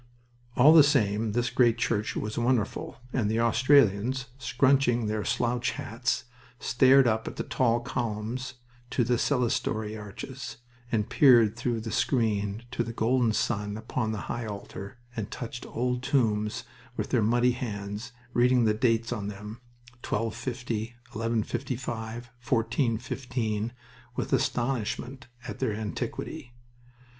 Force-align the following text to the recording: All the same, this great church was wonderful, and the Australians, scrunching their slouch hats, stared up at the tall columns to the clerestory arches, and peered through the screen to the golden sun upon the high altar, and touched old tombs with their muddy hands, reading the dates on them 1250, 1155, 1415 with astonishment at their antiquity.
All 0.57 0.73
the 0.73 0.81
same, 0.81 1.33
this 1.33 1.51
great 1.51 1.77
church 1.77 2.15
was 2.15 2.35
wonderful, 2.35 2.97
and 3.13 3.29
the 3.29 3.39
Australians, 3.39 4.25
scrunching 4.39 5.05
their 5.05 5.23
slouch 5.23 5.73
hats, 5.73 6.23
stared 6.59 7.05
up 7.05 7.27
at 7.27 7.35
the 7.35 7.43
tall 7.43 7.81
columns 7.81 8.55
to 8.89 9.03
the 9.03 9.17
clerestory 9.19 9.95
arches, 9.95 10.57
and 10.91 11.07
peered 11.07 11.55
through 11.55 11.81
the 11.81 11.91
screen 11.91 12.63
to 12.71 12.83
the 12.83 12.93
golden 12.93 13.31
sun 13.31 13.77
upon 13.77 14.11
the 14.11 14.21
high 14.25 14.47
altar, 14.47 14.97
and 15.15 15.29
touched 15.29 15.67
old 15.67 16.01
tombs 16.01 16.63
with 16.97 17.11
their 17.11 17.21
muddy 17.21 17.51
hands, 17.51 18.11
reading 18.33 18.65
the 18.65 18.73
dates 18.73 19.13
on 19.13 19.27
them 19.27 19.61
1250, 20.03 20.95
1155, 21.11 22.31
1415 22.43 23.71
with 24.15 24.33
astonishment 24.33 25.27
at 25.47 25.59
their 25.59 25.73
antiquity. 25.75 26.53